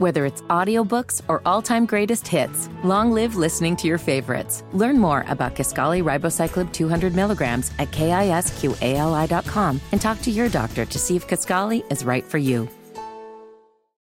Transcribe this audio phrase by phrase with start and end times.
[0.00, 4.64] Whether it's audiobooks or all-time greatest hits, long live listening to your favorites.
[4.72, 10.98] Learn more about Kisqali Ribociclib 200 milligrams at kisqali.com and talk to your doctor to
[10.98, 12.66] see if Kisqali is right for you.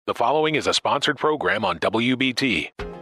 [0.07, 2.88] The following is a sponsored program on WBT.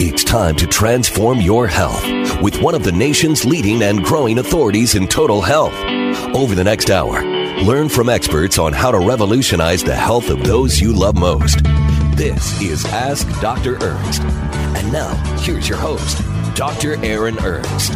[0.00, 2.04] It's time to transform your health
[2.40, 5.74] with one of the nation's leading and growing authorities in total health.
[6.36, 7.20] Over the next hour,
[7.64, 11.64] learn from experts on how to revolutionize the health of those you love most.
[12.14, 13.74] This is Ask Dr.
[13.82, 14.22] Ernst.
[14.22, 16.22] And now, here's your host,
[16.54, 17.04] Dr.
[17.04, 17.90] Aaron Ernst.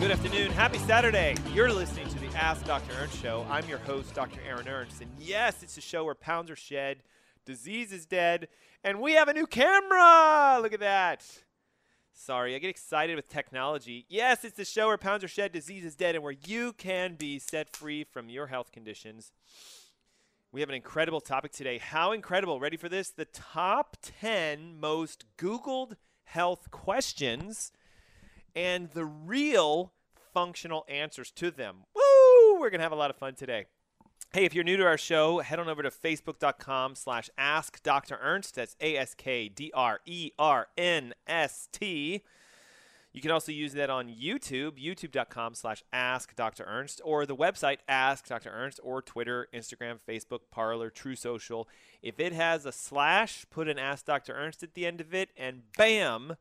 [0.00, 0.50] Good afternoon.
[0.50, 1.34] Happy Saturday.
[1.54, 2.92] You're listening to the Ask Dr.
[3.00, 3.46] Ernst Show.
[3.48, 4.40] I'm your host, Dr.
[4.46, 5.00] Aaron Ernst.
[5.00, 6.98] And yes, it's a show where pounds are shed,
[7.46, 8.48] disease is dead,
[8.84, 10.58] and we have a new camera.
[10.60, 11.26] Look at that.
[12.12, 14.06] Sorry, I get excited with technology.
[14.08, 17.16] Yes, it's the show where pounds are shed, disease is dead, and where you can
[17.16, 19.32] be set free from your health conditions.
[20.52, 21.78] We have an incredible topic today.
[21.78, 22.60] How incredible?
[22.60, 23.10] Ready for this?
[23.10, 27.72] The top 10 most Googled health questions
[28.54, 29.92] and the real
[30.32, 31.78] functional answers to them.
[31.94, 32.60] Woo!
[32.60, 33.66] We're going to have a lot of fun today.
[34.34, 38.18] Hey, if you're new to our show, head on over to facebook.com slash ask Dr.
[38.20, 38.56] Ernst.
[38.56, 39.42] That's A-S-K-D-R-E-R-N-S-T.
[43.12, 46.64] You can also use that on YouTube, youtube.com slash ask Dr.
[46.64, 48.50] Ernst, or the website ask Dr.
[48.50, 51.68] Ernst, or Twitter, Instagram, Facebook, Parler, Truth Social.
[52.02, 54.34] If it has a slash, put an ask Dr.
[54.34, 56.34] Ernst at the end of it, and bam,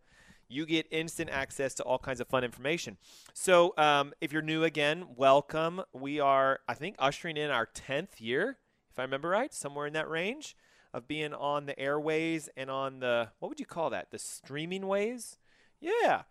[0.53, 2.97] you get instant access to all kinds of fun information.
[3.33, 5.81] So, um, if you're new again, welcome.
[5.91, 8.57] We are, I think, ushering in our 10th year,
[8.91, 10.55] if I remember right, somewhere in that range
[10.93, 14.11] of being on the airways and on the, what would you call that?
[14.11, 15.39] The streaming ways?
[15.81, 16.23] Yeah.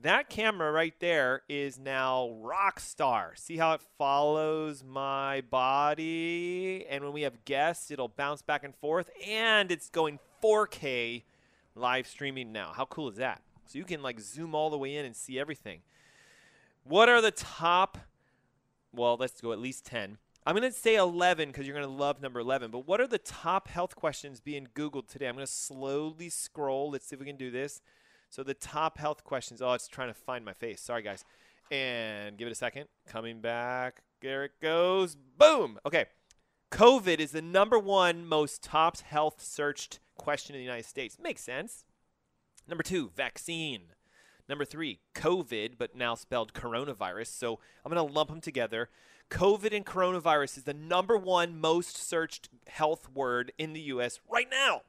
[0.00, 3.32] That camera right there is now rock star.
[3.36, 6.86] See how it follows my body?
[6.88, 9.10] And when we have guests, it'll bounce back and forth.
[9.26, 11.24] And it's going 4K
[11.74, 12.72] live streaming now.
[12.74, 13.42] How cool is that?
[13.68, 15.80] So you can like zoom all the way in and see everything.
[16.84, 17.98] What are the top?
[18.92, 20.18] Well, let's go at least 10.
[20.46, 22.70] I'm going to say 11 because you're going to love number 11.
[22.70, 25.28] But what are the top health questions being Googled today?
[25.28, 26.90] I'm going to slowly scroll.
[26.90, 27.82] Let's see if we can do this.
[28.30, 29.60] So the top health questions.
[29.60, 30.80] Oh, it's trying to find my face.
[30.80, 31.24] Sorry, guys.
[31.70, 32.86] And give it a second.
[33.06, 34.00] Coming back.
[34.22, 35.14] There it goes.
[35.14, 35.78] Boom.
[35.84, 36.06] Okay.
[36.70, 41.18] COVID is the number one most top health searched question in the United States.
[41.22, 41.84] Makes sense.
[42.68, 43.82] Number two, vaccine.
[44.48, 47.28] Number three, COVID, but now spelled coronavirus.
[47.28, 48.88] So I'm going to lump them together.
[49.30, 54.48] COVID and coronavirus is the number one most searched health word in the US right
[54.50, 54.82] now.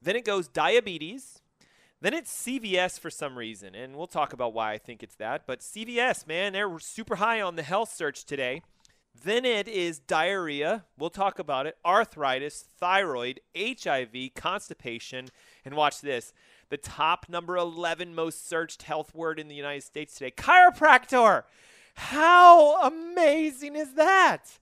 [0.00, 1.40] Then it goes diabetes.
[2.00, 3.74] Then it's CVS for some reason.
[3.74, 5.42] And we'll talk about why I think it's that.
[5.46, 8.62] But CVS, man, they're super high on the health search today.
[9.24, 10.84] Then it is diarrhea.
[10.96, 11.76] We'll talk about it.
[11.84, 15.28] Arthritis, thyroid, HIV, constipation.
[15.64, 16.32] And watch this
[16.70, 21.44] the top number 11 most searched health word in the United States today chiropractor.
[21.94, 24.58] How amazing is that?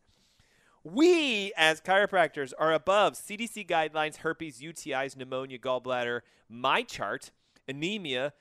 [0.84, 7.32] We, as chiropractors, are above CDC guidelines, herpes, UTIs, pneumonia, gallbladder, my chart,
[7.66, 8.32] anemia,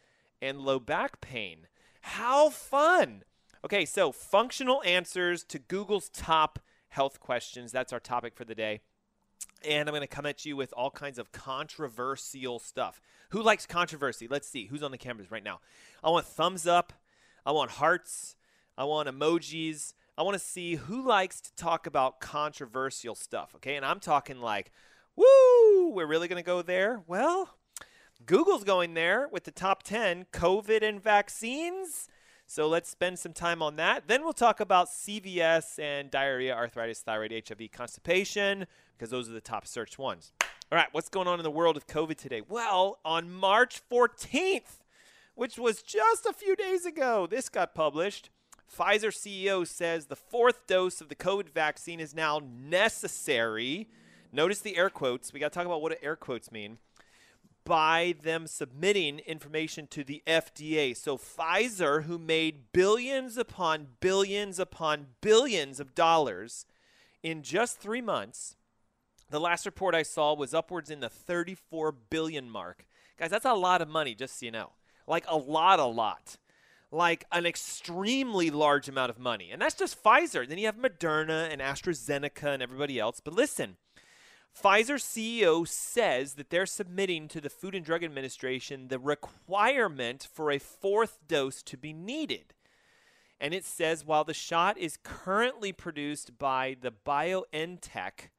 [0.41, 1.67] and low back pain.
[2.01, 3.23] How fun!
[3.65, 6.59] Okay, so functional answers to Google's top
[6.89, 7.71] health questions.
[7.71, 8.81] That's our topic for the day
[9.67, 13.01] and I'm going to come at you with all kinds of controversial stuff.
[13.29, 14.27] Who likes controversy?
[14.27, 14.67] Let's see.
[14.67, 15.59] Who's on the cameras right now?
[16.03, 16.93] I want thumbs up.
[17.45, 18.35] I want hearts.
[18.77, 19.93] I want emojis.
[20.17, 23.75] I want to see who likes to talk about controversial stuff, okay?
[23.75, 24.71] And I'm talking like,
[25.15, 27.01] woo, we're really going to go there?
[27.07, 27.55] Well,
[28.25, 32.07] Google's going there with the top 10 COVID and vaccines.
[32.47, 34.07] So let's spend some time on that.
[34.07, 39.41] Then we'll talk about CVS and diarrhea, arthritis, thyroid, HIV, constipation, because those are the
[39.41, 40.31] top searched ones.
[40.71, 42.41] All right, what's going on in the world of COVID today?
[42.47, 44.83] Well, on March 14th,
[45.33, 48.29] which was just a few days ago, this got published.
[48.71, 53.89] Pfizer CEO says the fourth dose of the COVID vaccine is now necessary.
[54.31, 55.33] Notice the air quotes.
[55.33, 56.77] We got to talk about what air quotes mean
[57.65, 60.95] by them submitting information to the FDA.
[60.95, 66.65] So Pfizer, who made billions upon billions upon billions of dollars
[67.23, 68.55] in just three months,
[69.29, 72.85] the last report I saw was upwards in the 34 billion mark.
[73.17, 74.73] Guys, that's a lot of money, just so you know.
[75.07, 76.37] Like a lot, a lot.
[76.91, 79.49] Like an extremely large amount of money.
[79.51, 80.47] And that's just Pfizer.
[80.47, 83.19] Then you have Moderna and AstraZeneca and everybody else.
[83.19, 83.77] But listen,
[84.55, 90.49] Pfizer CEO says that they're submitting to the Food and Drug Administration the requirement for
[90.49, 92.53] a fourth dose to be needed.
[93.39, 98.29] And it says while the shot is currently produced by the BioNTech,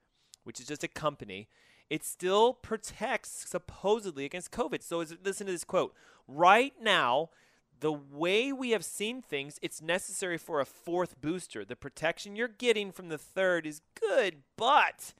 [0.45, 1.49] which is just a company,
[1.91, 4.83] it still protects supposedly against COVID.
[4.83, 5.95] So listen to this quote.
[6.27, 7.31] Right now,
[7.79, 11.65] the way we have seen things, it's necessary for a fourth booster.
[11.65, 15.13] The protection you're getting from the third is good, but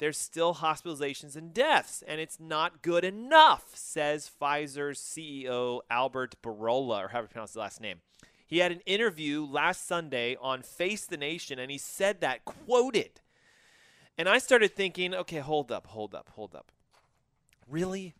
[0.00, 7.04] there's still hospitalizations and deaths, and it's not good enough, says Pfizer's CEO Albert Bourla,
[7.04, 8.00] or however you pronounce the last name.
[8.46, 13.20] He had an interview last Sunday on Face the Nation, and he said that, quoted.
[14.16, 16.72] And I started thinking, okay, hold up, hold up, hold up.
[17.68, 18.14] Really?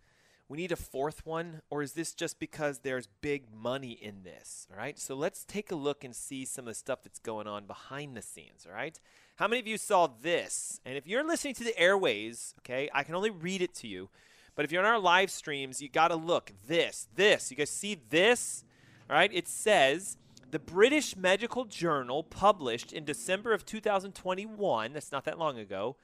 [0.49, 1.62] We need a fourth one?
[1.71, 4.67] Or is this just because there's big money in this?
[4.71, 4.99] All right.
[4.99, 8.17] So let's take a look and see some of the stuff that's going on behind
[8.17, 8.67] the scenes.
[8.69, 8.99] All right.
[9.41, 10.83] How many of you saw this?
[10.85, 14.11] And if you're listening to the airways, okay, I can only read it to you.
[14.55, 16.53] But if you're on our live streams, you got to look.
[16.69, 17.51] This, this.
[17.51, 18.67] You guys see this?
[19.09, 19.33] All right.
[19.33, 20.19] It says
[20.51, 25.97] the British Medical Journal published in December of 2021, that's not that long ago,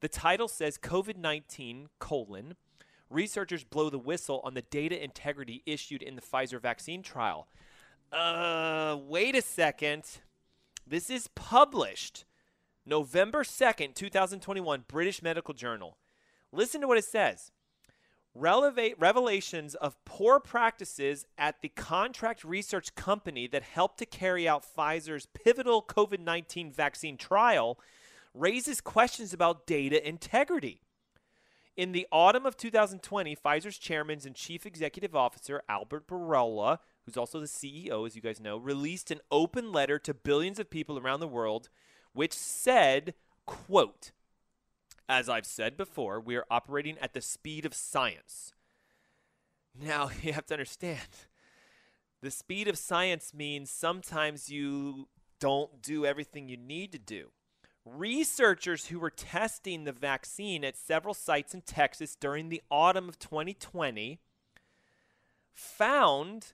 [0.00, 2.54] the title says COVID-19 colon
[3.10, 7.48] researchers blow the whistle on the data integrity issued in the Pfizer vaccine trial.
[8.10, 10.04] Uh, wait a second.
[10.86, 12.24] This is published
[12.88, 15.98] November 2nd, 2021, British Medical Journal.
[16.52, 17.52] Listen to what it says.
[18.34, 25.26] Revelations of poor practices at the contract research company that helped to carry out Pfizer's
[25.26, 27.78] pivotal COVID 19 vaccine trial
[28.32, 30.80] raises questions about data integrity.
[31.76, 37.38] In the autumn of 2020, Pfizer's chairman and chief executive officer, Albert Bourla, who's also
[37.38, 41.20] the CEO, as you guys know, released an open letter to billions of people around
[41.20, 41.68] the world,
[42.12, 43.14] which said,
[43.46, 44.12] quote,
[45.08, 48.52] as I've said before, we are operating at the speed of science.
[49.80, 50.98] Now, you have to understand
[52.20, 55.08] the speed of science means sometimes you
[55.38, 57.30] don't do everything you need to do.
[57.84, 63.18] Researchers who were testing the vaccine at several sites in Texas during the autumn of
[63.18, 64.18] 2020
[65.54, 66.52] found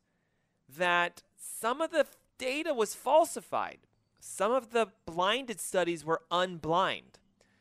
[0.68, 2.06] that some of the
[2.38, 3.78] data was falsified.
[4.26, 7.20] Some of the blinded studies were unblind.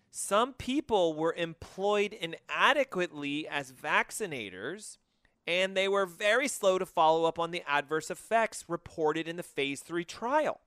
[0.09, 4.97] Some people were employed inadequately as vaccinators,
[5.45, 9.43] and they were very slow to follow up on the adverse effects reported in the
[9.43, 10.61] phase three trial.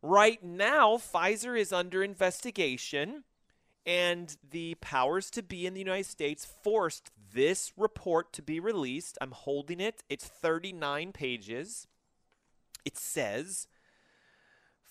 [0.00, 3.24] Right now, Pfizer is under investigation,
[3.84, 9.18] and the powers to be in the United States forced this report to be released.
[9.20, 11.86] I'm holding it, it's 39 pages.
[12.86, 13.68] It says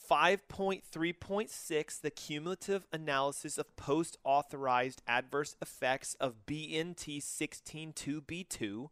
[0.10, 8.90] 5.3.6 the cumulative analysis of post authorized adverse effects of BNT 162B2.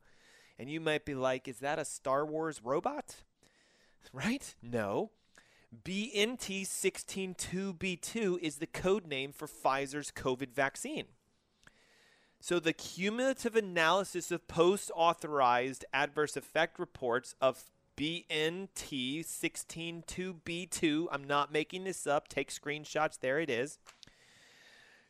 [0.60, 3.16] And you might be like, is that a Star Wars robot?
[4.14, 4.56] Right?
[4.64, 5.12] No.
[5.84, 11.08] BNT 162B2 is the code name for Pfizer's COVID vaccine.
[12.40, 17.66] So the cumulative analysis of post authorized adverse effect reports of
[17.98, 23.80] BNT 162B2, I'm not making this up, take screenshots, there it is,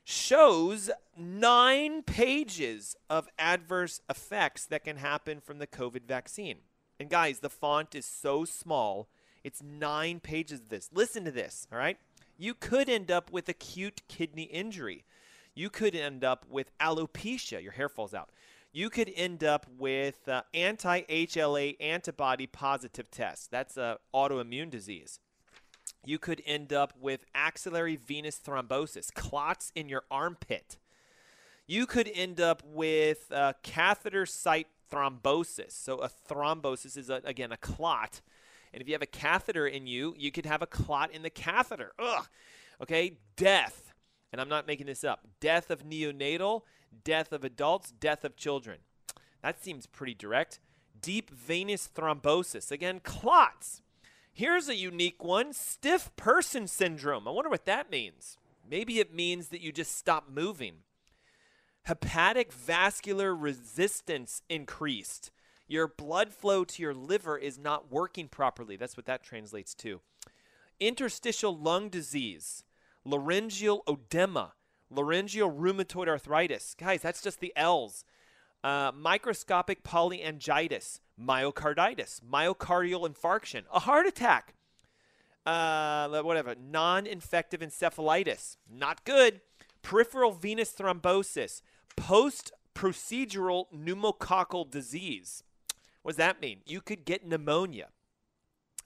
[0.05, 6.59] shows nine pages of adverse effects that can happen from the COVID vaccine.
[6.97, 9.09] And guys, the font is so small,
[9.43, 10.89] it's nine pages of this.
[10.93, 11.97] Listen to this, all right?
[12.37, 15.03] You could end up with acute kidney injury.
[15.53, 18.29] You could end up with alopecia, your hair falls out
[18.77, 23.47] you could end up with uh, anti HLA antibody positive tests.
[23.47, 25.19] That's an autoimmune disease.
[26.05, 30.77] You could end up with axillary venous thrombosis, clots in your armpit.
[31.65, 35.71] You could end up with uh, catheter site thrombosis.
[35.71, 38.21] So, a thrombosis is, a, again, a clot.
[38.71, 41.31] And if you have a catheter in you, you could have a clot in the
[41.31, 41.93] catheter.
[41.97, 42.27] Ugh.
[42.83, 43.91] Okay, death.
[44.31, 45.21] And I'm not making this up.
[45.39, 46.61] Death of neonatal
[47.03, 48.79] death of adults, death of children.
[49.41, 50.59] That seems pretty direct.
[50.99, 52.71] Deep venous thrombosis.
[52.71, 53.81] Again, clots.
[54.33, 57.27] Here's a unique one stiff person syndrome.
[57.27, 58.37] I wonder what that means.
[58.69, 60.83] Maybe it means that you just stop moving.
[61.83, 65.31] Hepatic vascular resistance increased.
[65.67, 68.75] Your blood flow to your liver is not working properly.
[68.75, 70.01] That's what that translates to.
[70.79, 72.63] Interstitial lung disease,
[73.03, 74.51] laryngeal oedema,
[74.89, 76.75] laryngeal rheumatoid arthritis.
[76.77, 78.03] Guys, that's just the L's.
[78.63, 84.55] uh, microscopic polyangiitis, myocarditis, myocardial infarction, a heart attack,
[85.45, 89.41] uh, whatever, non-infective encephalitis, not good,
[89.81, 91.61] peripheral venous thrombosis,
[91.95, 95.43] post-procedural pneumococcal disease.
[96.01, 96.59] What does that mean?
[96.65, 97.87] You could get pneumonia,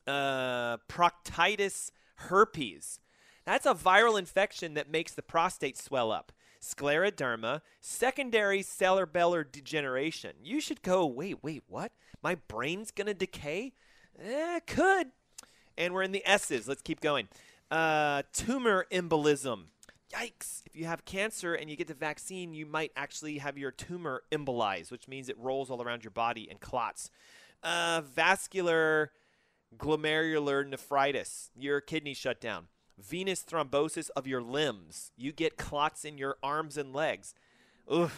[0.08, 3.00] uh, proctitis, herpes.
[3.45, 6.31] That's a viral infection that makes the prostate swell up.
[6.62, 10.33] Scleroderma, secondary cerebellar degeneration.
[10.43, 11.91] You should go, wait, wait, what?
[12.21, 13.74] My brain's going to decay?
[14.24, 15.07] Eh, could.
[15.75, 16.67] And we're in the S's.
[16.67, 17.29] Let's keep going.
[17.71, 19.63] Uh, tumor embolism.
[20.13, 20.62] Yikes.
[20.67, 24.21] If you have cancer and you get the vaccine, you might actually have your tumor
[24.31, 27.10] embolized, which means it rolls all around your body and clots.
[27.63, 29.12] Uh, vascular
[29.77, 31.50] glomerular nephritis.
[31.55, 32.67] Your kidney shut down
[33.00, 35.12] venous thrombosis of your limbs.
[35.17, 37.33] You get clots in your arms and legs.
[37.89, 38.12] Ugh.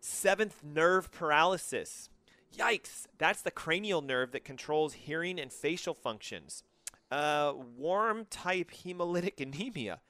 [0.00, 2.08] Seventh nerve paralysis.
[2.56, 3.06] Yikes.
[3.18, 6.62] That's the cranial nerve that controls hearing and facial functions.
[7.10, 10.00] Uh, warm type hemolytic anemia.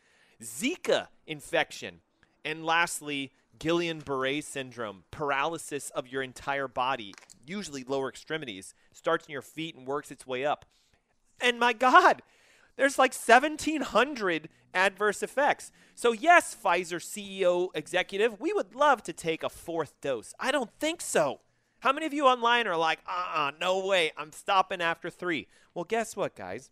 [0.43, 2.01] Zika infection.
[2.45, 7.13] And lastly, Guillain Barre syndrome, paralysis of your entire body,
[7.45, 10.65] usually lower extremities, starts in your feet and works its way up.
[11.41, 12.23] And my God,
[12.79, 15.73] there's like 1,700 adverse effects.
[15.97, 20.33] So, yes, Pfizer CEO executive, we would love to take a fourth dose.
[20.39, 21.41] I don't think so.
[21.81, 25.11] How many of you online are like, uh uh-uh, uh no way, I'm stopping after
[25.11, 25.49] three?
[25.75, 26.71] Well, guess what, guys?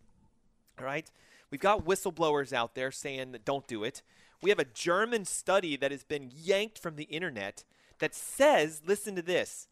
[0.79, 1.11] All right?
[1.51, 4.01] We've got whistleblowers out there saying that don't do it.
[4.41, 7.65] We have a German study that has been yanked from the internet
[7.99, 9.67] that says, listen to this,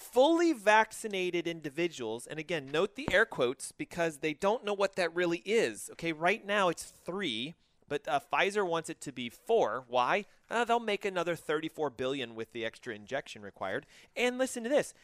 [0.00, 5.14] fully vaccinated individuals, and again, note the air quotes because they don't know what that
[5.14, 5.90] really is.
[5.92, 7.54] Okay, right now it's three,
[7.88, 9.84] but uh, Pfizer wants it to be four.
[9.88, 10.24] Why?
[10.50, 13.86] Uh, they'll make another 34 billion with the extra injection required.
[14.16, 14.94] And listen to this.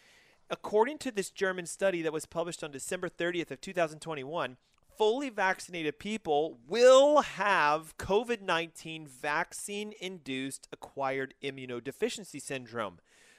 [0.49, 4.57] According to this German study that was published on December 30th of 2021,
[4.97, 12.99] fully vaccinated people will have COVID-19 vaccine-induced acquired immunodeficiency syndrome.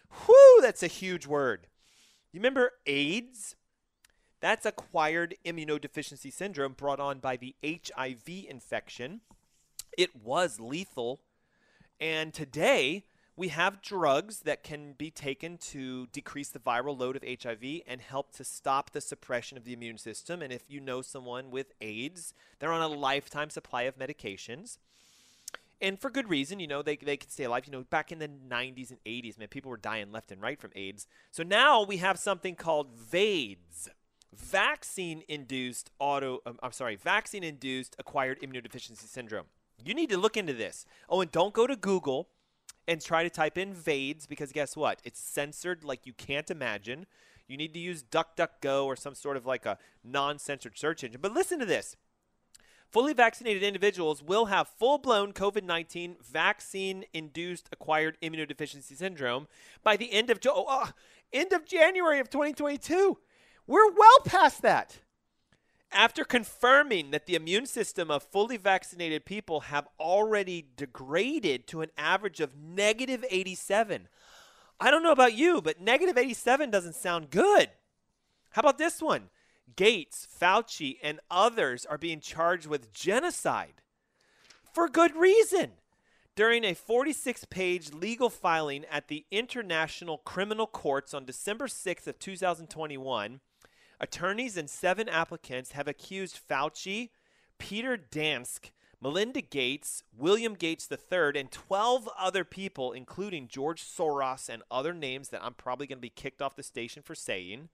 [0.10, 1.68] Whew, that's a huge word.
[2.32, 3.56] You remember AIDS?
[4.40, 9.22] That's acquired immunodeficiency syndrome brought on by the HIV infection.
[9.98, 11.22] It was lethal.
[12.00, 17.24] And today, we have drugs that can be taken to decrease the viral load of
[17.24, 20.42] HIV and help to stop the suppression of the immune system.
[20.42, 24.78] And if you know someone with AIDS, they're on a lifetime supply of medications
[25.81, 26.60] and for good reason.
[26.60, 27.65] You know, they they could stay alive.
[27.65, 30.60] You know, back in the 90s and 80s, man, people were dying left and right
[30.60, 31.07] from AIDS.
[31.31, 33.89] So now we have something called VAIDS,
[34.36, 36.39] vaccine-induced auto.
[36.46, 39.46] Um, I'm sorry, vaccine-induced acquired immunodeficiency syndrome.
[39.84, 40.86] You need to look into this.
[41.07, 42.29] Oh, and don't go to Google
[42.88, 45.01] and try to type in VAIDS because guess what?
[45.03, 47.05] It's censored like you can't imagine.
[47.48, 51.22] You need to use DuckDuckGo or some sort of like a non-censored search engine.
[51.22, 51.96] But listen to this.
[52.89, 59.48] Fully vaccinated individuals will have full blown COVID 19 vaccine induced acquired immunodeficiency syndrome
[59.84, 60.91] by the end of, oh, uh,
[61.34, 63.17] end of January of 2022.
[63.67, 65.00] We're well past that.
[65.91, 71.91] After confirming that the immune system of fully vaccinated people have already degraded to an
[71.98, 74.08] average of negative 87.
[74.79, 77.70] I don't know about you, but negative 87 doesn't sound good.
[78.51, 79.29] How about this one?
[79.75, 83.81] Gates, Fauci, and others are being charged with genocide
[84.74, 85.71] for good reason.
[86.36, 92.19] During a 46 page legal filing at the International Criminal Courts on December 6th of
[92.19, 93.39] 2021,
[94.00, 97.09] attorneys and seven applicants have accused Fauci,
[97.57, 98.71] Peter Daszak,
[99.01, 105.29] Melinda Gates, William Gates III, and 12 other people, including George Soros and other names
[105.29, 107.69] that I'm probably going to be kicked off the station for saying,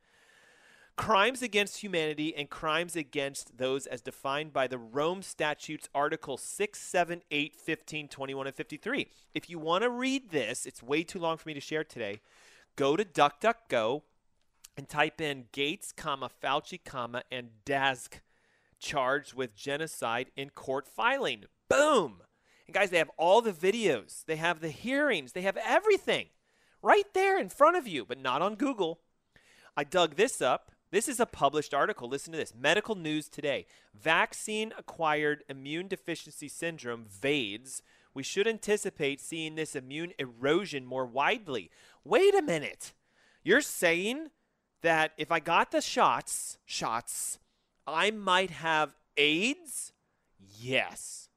[0.95, 6.79] crimes against humanity and crimes against those as defined by the Rome Statutes, Article 6,
[6.79, 9.07] 7, 8, 15, 21, and 53.
[9.33, 12.21] If you want to read this, it's way too long for me to share today.
[12.75, 14.01] Go to DuckDuckGo
[14.77, 18.21] and type in Gates, comma, Fauci, comma, and Daszak
[18.79, 21.45] charged with genocide in court filing.
[21.69, 22.21] Boom!
[22.67, 26.27] And guys, they have all the videos, they have the hearings, they have everything
[26.81, 28.99] right there in front of you, but not on Google.
[29.75, 30.72] I dug this up.
[30.93, 32.07] This is a published article.
[32.07, 33.65] Listen to this Medical News Today.
[33.99, 37.81] Vaccine acquired immune deficiency syndrome, VAIDS.
[38.13, 41.71] We should anticipate seeing this immune erosion more widely.
[42.03, 42.93] Wait a minute.
[43.43, 44.27] You're saying
[44.83, 47.39] that if I got the shots, shots,
[47.87, 49.93] I might have AIDS?
[50.59, 51.27] Yes,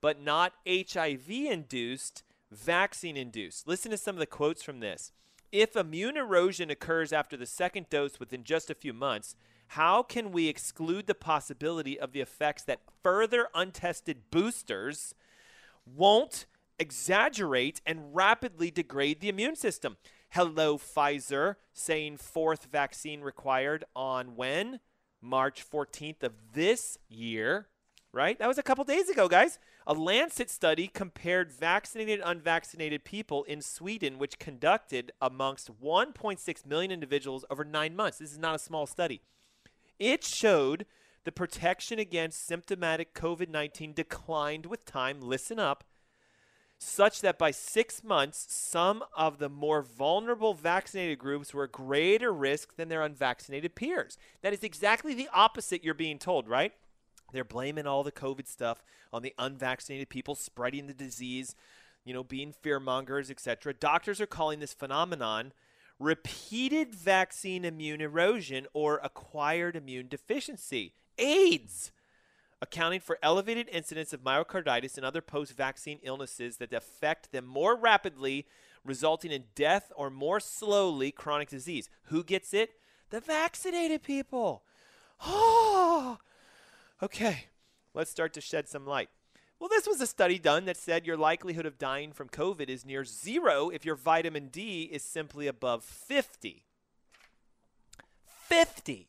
[0.00, 3.68] but not HIV induced vaccine induced.
[3.68, 5.12] Listen to some of the quotes from this.
[5.52, 9.36] If immune erosion occurs after the second dose within just a few months,
[9.68, 15.14] how can we exclude the possibility of the effects that further untested boosters
[15.84, 16.46] won't
[16.78, 19.98] exaggerate and rapidly degrade the immune system?
[20.30, 24.80] Hello, Pfizer, saying fourth vaccine required on when?
[25.20, 27.68] March 14th of this year,
[28.10, 28.38] right?
[28.38, 29.58] That was a couple days ago, guys.
[29.86, 36.90] A Lancet study compared vaccinated and unvaccinated people in Sweden, which conducted amongst 1.6 million
[36.92, 38.18] individuals over nine months.
[38.18, 39.20] This is not a small study.
[39.98, 40.86] It showed
[41.24, 45.20] the protection against symptomatic COVID 19 declined with time.
[45.20, 45.84] Listen up
[46.78, 52.32] such that by six months, some of the more vulnerable vaccinated groups were at greater
[52.32, 54.18] risk than their unvaccinated peers.
[54.42, 56.72] That is exactly the opposite you're being told, right?
[57.32, 61.54] They're blaming all the COVID stuff on the unvaccinated people spreading the disease,
[62.04, 63.74] you know, being fear mongers, etc.
[63.74, 65.52] Doctors are calling this phenomenon
[65.98, 71.92] repeated vaccine immune erosion or acquired immune deficiency, AIDS
[72.62, 77.74] accounting for elevated incidence of myocarditis and other post vaccine illnesses that affect them more
[77.76, 78.46] rapidly,
[78.84, 81.90] resulting in death or more slowly chronic disease.
[82.04, 82.70] Who gets it?
[83.10, 84.62] The vaccinated people.
[85.26, 86.18] Oh,
[87.02, 87.46] okay.
[87.94, 89.10] Let's start to shed some light.
[89.58, 92.84] Well, this was a study done that said your likelihood of dying from COVID is
[92.84, 96.64] near zero if your vitamin D is simply above 50.
[98.48, 99.08] 50.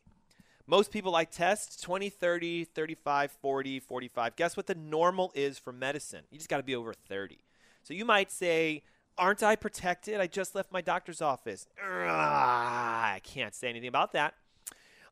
[0.66, 4.36] Most people I test 20, 30, 35, 40, 45.
[4.36, 6.22] Guess what the normal is for medicine?
[6.30, 7.38] You just got to be over 30.
[7.82, 8.82] So you might say,
[9.16, 10.20] Aren't I protected?
[10.20, 11.66] I just left my doctor's office.
[11.80, 14.34] I can't say anything about that.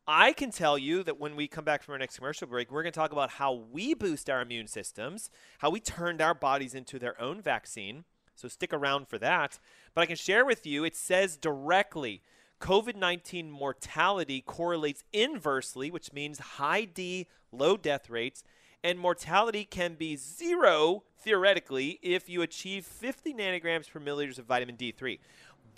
[0.07, 2.83] I can tell you that when we come back from our next commercial break, we're
[2.83, 6.75] going to talk about how we boost our immune systems, how we turned our bodies
[6.75, 8.05] into their own vaccine.
[8.35, 9.61] So stick around for that.
[9.95, 12.23] But I can share with you, it says directly
[12.61, 18.43] COVID 19 mortality correlates inversely, which means high D, low death rates,
[18.83, 24.77] and mortality can be zero theoretically if you achieve 50 nanograms per milliliters of vitamin
[24.77, 25.21] D3.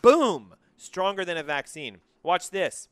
[0.01, 0.55] Boom!
[0.77, 1.99] Stronger than a vaccine.
[2.23, 2.89] Watch this.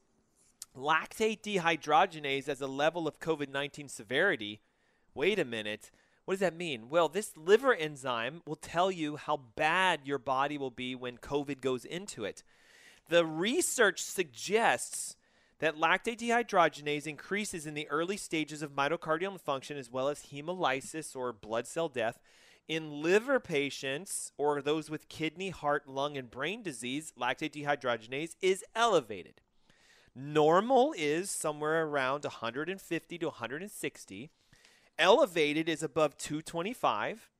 [0.76, 4.60] Lactate dehydrogenase as a level of COVID 19 severity.
[5.14, 5.90] Wait a minute.
[6.24, 6.88] What does that mean?
[6.88, 11.60] Well, this liver enzyme will tell you how bad your body will be when COVID
[11.60, 12.42] goes into it.
[13.08, 15.16] The research suggests
[15.58, 21.14] that lactate dehydrogenase increases in the early stages of mitochondrial function as well as hemolysis
[21.14, 22.18] or blood cell death.
[22.68, 28.64] In liver patients or those with kidney, heart, lung, and brain disease, lactate dehydrogenase is
[28.74, 29.40] elevated.
[30.14, 34.30] Normal is somewhere around 150 to 160.
[34.98, 37.30] Elevated is above 225.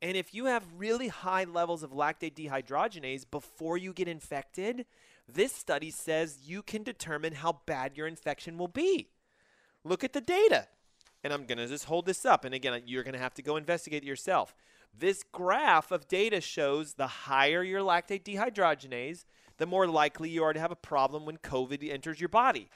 [0.00, 4.86] And if you have really high levels of lactate dehydrogenase before you get infected,
[5.28, 9.08] this study says you can determine how bad your infection will be.
[9.82, 10.68] Look at the data.
[11.22, 12.44] And I'm going to just hold this up.
[12.44, 14.54] And again, you're going to have to go investigate yourself.
[14.96, 19.24] This graph of data shows the higher your lactate dehydrogenase,
[19.58, 22.68] the more likely you are to have a problem when COVID enters your body.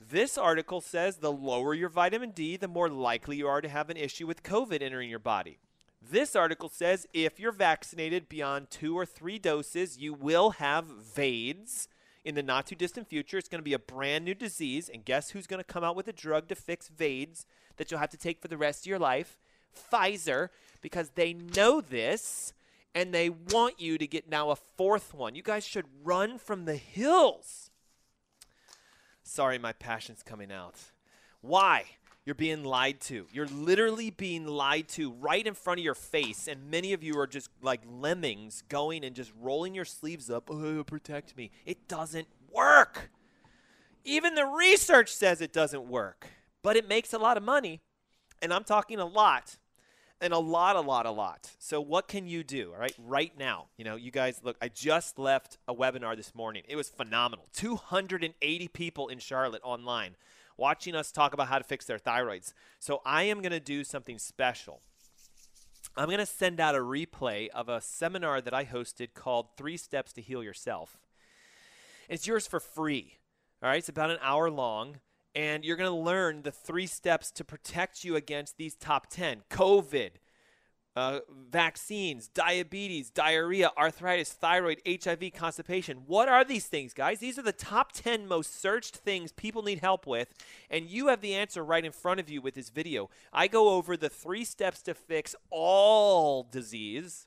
[0.00, 3.90] This article says the lower your vitamin D, the more likely you are to have
[3.90, 5.58] an issue with COVID entering your body.
[6.10, 11.86] This article says if you're vaccinated beyond two or three doses, you will have VAIDS
[12.24, 13.38] in the not too distant future.
[13.38, 14.88] It's going to be a brand new disease.
[14.88, 18.00] And guess who's going to come out with a drug to fix VAIDS that you'll
[18.00, 19.38] have to take for the rest of your life?
[19.74, 20.48] Pfizer,
[20.80, 22.52] because they know this
[22.94, 25.34] and they want you to get now a fourth one.
[25.34, 27.70] You guys should run from the hills.
[29.22, 30.76] Sorry, my passion's coming out.
[31.40, 31.84] Why?
[32.24, 33.26] You're being lied to.
[33.32, 36.46] You're literally being lied to right in front of your face.
[36.46, 40.48] And many of you are just like lemmings going and just rolling your sleeves up.
[40.50, 41.50] Oh, protect me.
[41.66, 43.10] It doesn't work.
[44.04, 46.28] Even the research says it doesn't work,
[46.62, 47.80] but it makes a lot of money.
[48.40, 49.56] And I'm talking a lot
[50.22, 51.50] and a lot, a lot, a lot.
[51.58, 52.72] So what can you do?
[52.72, 54.56] All right, right now, you know, you guys look.
[54.62, 56.62] I just left a webinar this morning.
[56.68, 57.48] It was phenomenal.
[57.54, 60.14] 280 people in Charlotte online
[60.56, 62.54] watching us talk about how to fix their thyroids.
[62.78, 64.80] So I am going to do something special.
[65.96, 69.76] I'm going to send out a replay of a seminar that I hosted called Three
[69.76, 70.98] Steps to Heal Yourself.
[72.08, 73.18] It's yours for free.
[73.62, 74.96] All right, it's about an hour long,
[75.34, 79.42] and you're going to learn the three steps to protect you against these top 10
[79.50, 80.10] COVID,
[80.94, 86.02] uh, vaccines, diabetes, diarrhea, arthritis, thyroid, HIV, constipation.
[86.06, 87.18] What are these things, guys?
[87.18, 90.34] These are the top 10 most searched things people need help with,
[90.70, 93.08] and you have the answer right in front of you with this video.
[93.32, 97.26] I go over the three steps to fix all disease.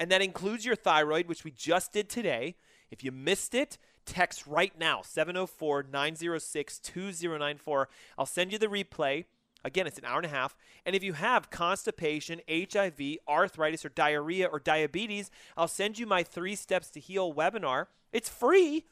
[0.00, 2.56] And that includes your thyroid, which we just did today.
[2.90, 7.88] If you missed it, text right now 704 906 2094.
[8.18, 9.24] I'll send you the replay.
[9.64, 10.56] Again, it's an hour and a half.
[10.84, 16.22] And if you have constipation, HIV, arthritis, or diarrhea or diabetes, I'll send you my
[16.22, 17.86] three steps to heal webinar.
[18.12, 18.84] It's free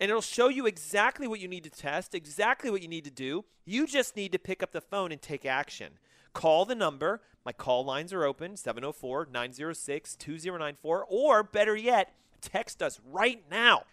[0.00, 3.10] and it'll show you exactly what you need to test, exactly what you need to
[3.10, 3.44] do.
[3.64, 5.94] You just need to pick up the phone and take action.
[6.32, 7.22] Call the number.
[7.44, 11.06] My call lines are open 704 906 2094.
[11.08, 13.84] Or better yet, text us right now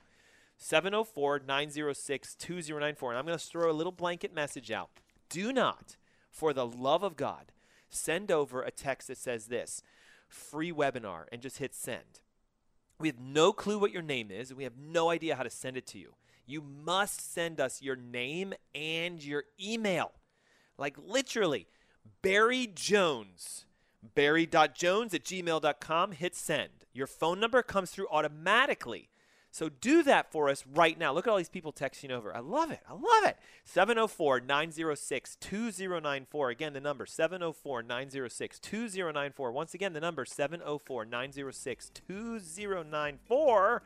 [0.64, 3.12] 704 906 2094.
[3.12, 4.90] And I'm going to throw a little blanket message out.
[5.30, 5.98] Do not
[6.30, 7.52] for the love of God,
[7.90, 9.84] send over a text that says this
[10.28, 12.22] free webinar and just hit send.
[13.00, 15.50] We have no clue what your name is, and we have no idea how to
[15.50, 16.16] send it to you.
[16.46, 20.14] You must send us your name and your email.
[20.78, 21.68] Like literally,
[22.22, 23.66] Barry Jones,
[24.16, 26.70] barry.jones at gmail.com, hit send.
[26.94, 29.10] Your phone number comes through automatically.
[29.54, 31.14] So do that for us right now.
[31.14, 32.36] Look at all these people texting over.
[32.36, 32.80] I love it.
[32.90, 33.38] I love it.
[33.66, 36.50] 704 906 2094.
[36.50, 39.52] Again, the number 704 906 2094.
[39.52, 43.84] Once again, the number 704 906 2094.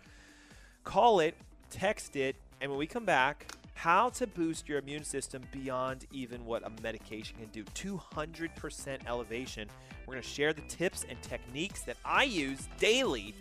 [0.85, 1.35] Call it,
[1.69, 6.45] text it, and when we come back, how to boost your immune system beyond even
[6.45, 9.67] what a medication can do 200% elevation.
[10.05, 13.35] We're going to share the tips and techniques that I use daily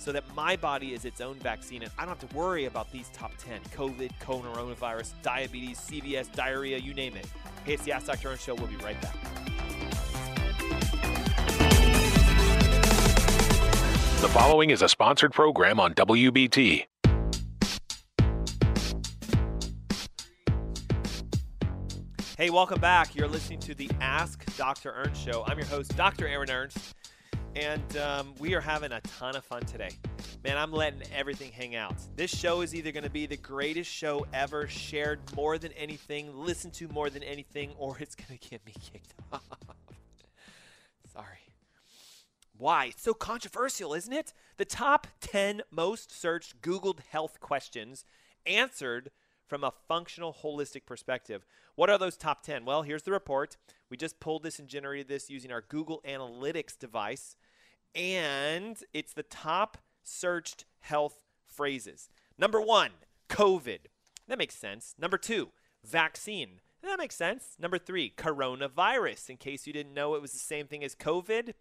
[0.00, 2.90] so that my body is its own vaccine and I don't have to worry about
[2.90, 7.26] these top 10 COVID, coronavirus, diabetes, CVS, diarrhea, you name it.
[7.64, 8.30] Hey, it's the Ask Dr.
[8.30, 8.54] Ernst Show.
[8.54, 9.14] We'll be right back.
[14.22, 16.86] The following is a sponsored program on WBT.
[22.38, 23.14] Hey, welcome back.
[23.14, 24.94] You're listening to the Ask Dr.
[24.96, 25.44] Ernst Show.
[25.46, 26.26] I'm your host, Dr.
[26.26, 26.94] Aaron Ernst
[27.56, 29.90] and um, we are having a ton of fun today.
[30.44, 31.96] Man, I'm letting everything hang out.
[32.16, 36.34] This show is either going to be the greatest show ever, shared more than anything,
[36.34, 39.42] listened to more than anything, or it's going to get me kicked off.
[41.12, 41.38] Sorry.
[42.56, 42.86] Why?
[42.86, 44.32] It's so controversial, isn't it?
[44.56, 48.04] The top 10 most searched Googled health questions
[48.46, 49.10] answered
[49.50, 51.44] from a functional, holistic perspective.
[51.74, 52.64] What are those top 10?
[52.64, 53.56] Well, here's the report.
[53.90, 57.36] We just pulled this and generated this using our Google Analytics device,
[57.94, 62.08] and it's the top searched health phrases.
[62.38, 62.90] Number one,
[63.28, 63.86] COVID.
[64.28, 64.94] That makes sense.
[64.98, 65.50] Number two,
[65.84, 66.60] vaccine.
[66.82, 67.56] That makes sense.
[67.58, 69.30] Number three, coronavirus.
[69.30, 71.52] In case you didn't know it was the same thing as COVID,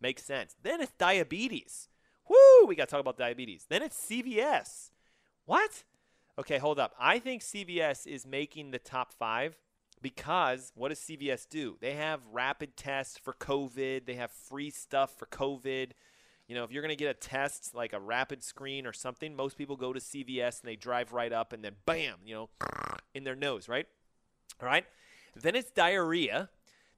[0.00, 0.54] makes sense.
[0.62, 1.88] Then it's diabetes.
[2.28, 3.66] Woo, we got to talk about diabetes.
[3.68, 4.90] Then it's CVS.
[5.44, 5.84] What?
[6.38, 6.94] Okay, hold up.
[7.00, 9.56] I think CVS is making the top five
[10.06, 11.76] because what does CVS do?
[11.80, 15.90] They have rapid tests for COVID, they have free stuff for COVID.
[16.46, 19.34] You know, if you're going to get a test like a rapid screen or something,
[19.34, 22.50] most people go to CVS and they drive right up and then bam, you know,
[23.14, 23.88] in their nose, right?
[24.62, 24.84] All right.
[25.34, 26.50] Then it's diarrhea.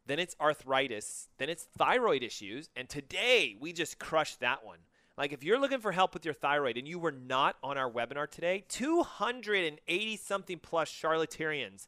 [0.04, 1.28] Then it's arthritis.
[1.38, 2.68] Then it's thyroid issues.
[2.76, 4.80] And today we just crushed that one.
[5.16, 7.90] Like if you're looking for help with your thyroid and you were not on our
[7.90, 11.86] webinar today, 280 something plus charlatarians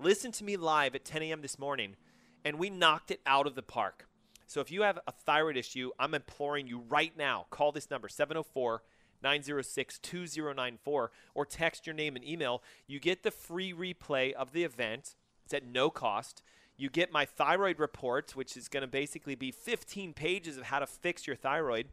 [0.00, 1.42] listened to me live at 10 a.m.
[1.42, 1.96] this morning
[2.44, 4.06] and we knocked it out of the park.
[4.46, 8.08] So if you have a thyroid issue, I'm imploring you right now, call this number
[8.08, 8.82] 704
[9.22, 12.62] 906 2094 or text your name and email.
[12.86, 15.14] You get the free replay of the event.
[15.44, 16.42] It's at no cost.
[16.76, 20.78] You get my thyroid report, which is going to basically be 15 pages of how
[20.78, 21.88] to fix your thyroid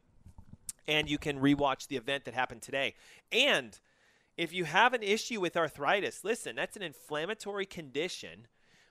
[0.87, 2.95] and you can rewatch the event that happened today.
[3.31, 3.77] And
[4.37, 8.47] if you have an issue with arthritis, listen, that's an inflammatory condition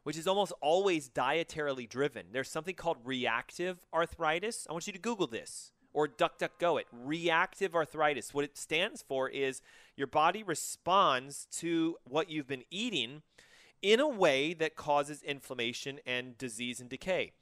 [0.06, 2.26] which is almost always dietarily driven.
[2.30, 4.64] There's something called reactive arthritis.
[4.70, 6.87] I want you to Google this or DuckDuckGo it.
[6.92, 8.32] Reactive arthritis.
[8.32, 9.62] What it stands for is
[9.96, 13.22] your body responds to what you've been eating
[13.82, 17.32] in a way that causes inflammation and disease and decay.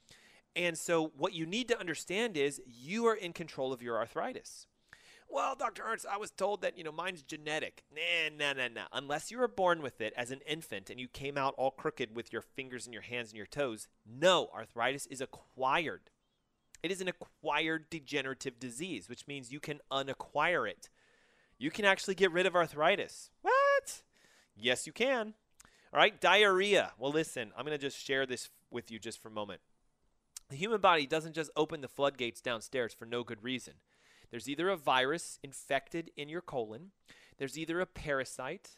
[0.55, 4.65] And so, what you need to understand is you are in control of your arthritis.
[5.29, 5.83] Well, Dr.
[5.85, 7.83] Ernst, I was told that, you know, mine's genetic.
[7.93, 8.87] Nah, nah, nah, nah.
[8.93, 12.15] Unless you were born with it as an infant and you came out all crooked
[12.15, 16.09] with your fingers and your hands and your toes, no, arthritis is acquired.
[16.83, 20.89] It is an acquired degenerative disease, which means you can unacquire it.
[21.57, 23.31] You can actually get rid of arthritis.
[23.41, 24.03] What?
[24.55, 25.33] Yes, you can.
[25.91, 26.91] All right, diarrhea.
[26.97, 29.61] Well, listen, I'm going to just share this with you just for a moment.
[30.49, 33.75] The human body doesn't just open the floodgates downstairs for no good reason.
[34.35, 36.91] There's either a virus infected in your colon,
[37.37, 38.71] there's either a parasite,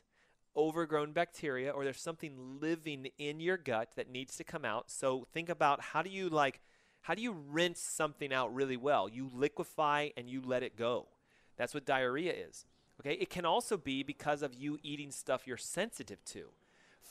[0.56, 4.92] overgrown bacteria, or there's something living in your gut that needs to come out.
[4.92, 6.62] So think about how do you like
[7.02, 9.08] How do you rinse something out really well?
[9.08, 11.08] You liquefy and you let it go.
[11.56, 12.66] That's what diarrhea is.
[13.00, 13.14] Okay?
[13.14, 16.50] It can also be because of you eating stuff you're sensitive to.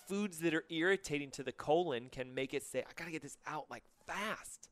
[0.07, 3.23] Foods that are irritating to the colon can make it say, I got to get
[3.23, 4.69] this out like fast.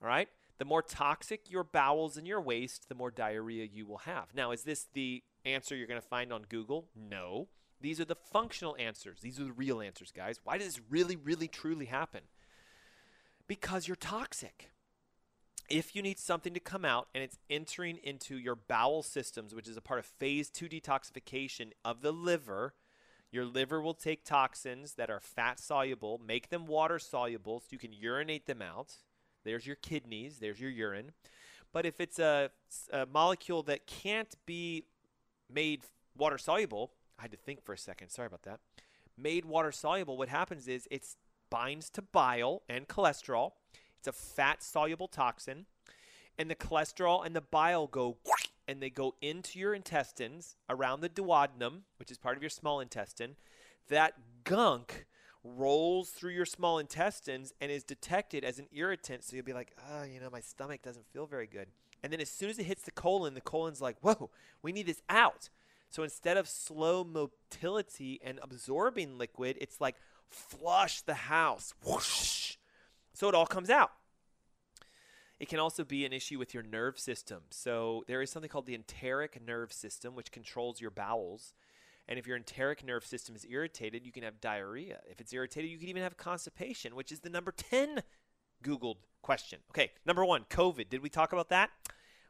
[0.00, 0.28] All right?
[0.58, 4.34] The more toxic your bowels and your waste, the more diarrhea you will have.
[4.34, 6.88] Now, is this the answer you're going to find on Google?
[6.94, 7.48] No.
[7.80, 9.20] These are the functional answers.
[9.20, 10.38] These are the real answers, guys.
[10.44, 12.22] Why does this really, really, truly happen?
[13.48, 14.70] Because you're toxic.
[15.68, 19.66] If you need something to come out and it's entering into your bowel systems, which
[19.66, 22.74] is a part of phase two detoxification of the liver,
[23.32, 27.78] your liver will take toxins that are fat soluble, make them water soluble so you
[27.78, 28.96] can urinate them out.
[29.44, 31.12] There's your kidneys, there's your urine.
[31.72, 32.50] But if it's a,
[32.92, 34.84] a molecule that can't be
[35.52, 35.82] made
[36.16, 38.10] water soluble, I had to think for a second.
[38.10, 38.60] Sorry about that.
[39.16, 41.06] Made water soluble, what happens is it
[41.50, 43.52] binds to bile and cholesterol.
[43.98, 45.66] It's a fat soluble toxin.
[46.38, 48.16] And the cholesterol and the bile go
[48.68, 52.80] and they go into your intestines around the duodenum, which is part of your small
[52.80, 53.36] intestine.
[53.88, 55.06] That gunk
[55.44, 59.24] rolls through your small intestines and is detected as an irritant.
[59.24, 61.68] So you'll be like, oh, you know, my stomach doesn't feel very good.
[62.02, 64.30] And then as soon as it hits the colon, the colon's like, whoa,
[64.62, 65.50] we need this out.
[65.88, 69.96] So instead of slow motility and absorbing liquid, it's like
[70.28, 71.74] flush the house.
[71.84, 72.56] Whoosh.
[73.12, 73.92] So it all comes out.
[75.38, 77.42] It can also be an issue with your nerve system.
[77.50, 81.52] So there is something called the enteric nerve system, which controls your bowels.
[82.08, 85.00] And if your enteric nerve system is irritated, you can have diarrhea.
[85.08, 88.02] If it's irritated, you can even have constipation, which is the number 10
[88.62, 89.60] Googled question.
[89.70, 90.88] Okay, number one, COVID.
[90.88, 91.70] Did we talk about that?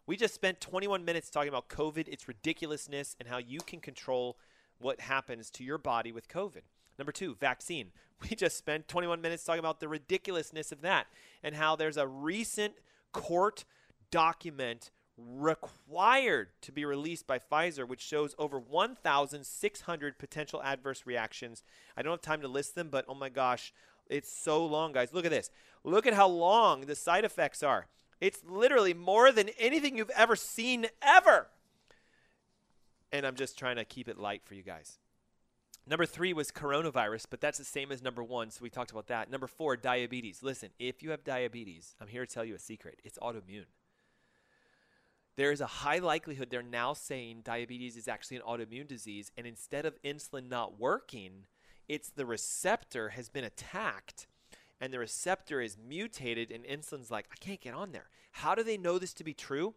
[0.07, 4.37] We just spent 21 minutes talking about COVID, its ridiculousness, and how you can control
[4.79, 6.63] what happens to your body with COVID.
[6.99, 7.93] Number two, vaccine.
[8.31, 11.09] We just spent 21 minutes talking about the ridiculousness of that
[11.43, 12.75] and how there's a recent
[13.11, 13.65] court
[14.13, 14.93] document
[15.27, 21.63] required to be released by Pfizer, which shows over 1,600 potential adverse reactions.
[21.97, 23.73] I don't have time to list them, but oh my gosh,
[24.09, 25.13] it's so long, guys.
[25.13, 25.51] Look at this.
[25.85, 27.87] Look at how long the side effects are.
[28.21, 31.49] It's literally more than anything you've ever seen ever.
[33.11, 34.99] And I'm just trying to keep it light for you guys.
[35.87, 39.09] Number three was coronavirus, but that's the same as number one, so we talked about
[39.09, 39.31] that.
[39.31, 40.43] Number four, diabetes.
[40.43, 43.67] Listen, if you have diabetes, I'm here to tell you a secret it's autoimmune.
[45.37, 49.47] There is a high likelihood they're now saying diabetes is actually an autoimmune disease, and
[49.47, 51.47] instead of insulin not working,
[51.89, 54.27] it's the receptor has been attacked
[54.83, 58.09] and the receptor is mutated and insulin's like, I can't get on there.
[58.33, 59.75] How do they know this to be true?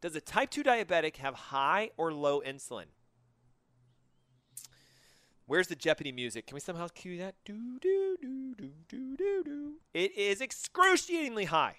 [0.00, 2.86] Does a type 2 diabetic have high or low insulin?
[5.44, 6.46] Where's the Jeopardy music?
[6.46, 7.34] Can we somehow cue that?
[7.44, 9.72] Do, do, do, do, do, do, do.
[9.92, 11.76] It is excruciatingly high.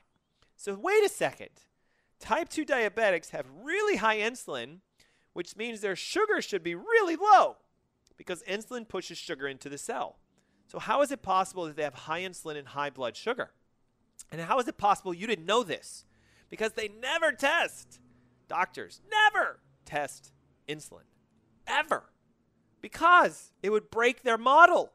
[0.55, 1.49] So wait a second.
[2.19, 4.79] Type 2 diabetics have really high insulin,
[5.33, 7.57] which means their sugar should be really low
[8.17, 10.17] because insulin pushes sugar into the cell.
[10.67, 13.51] So, how is it possible that they have high insulin and high blood sugar?
[14.31, 16.05] And how is it possible you didn't know this?
[16.49, 17.99] Because they never test,
[18.47, 20.33] doctors never test
[20.67, 21.03] insulin.
[21.67, 22.03] Ever.
[22.81, 24.91] Because it would break their model.